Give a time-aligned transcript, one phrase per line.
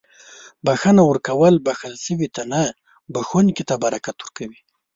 [0.65, 2.61] •بښنه ورکول بښل شوي ته نه،
[3.13, 4.59] بښونکي ته برکت ورکوي.